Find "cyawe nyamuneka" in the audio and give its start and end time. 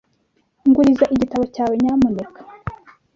1.55-2.39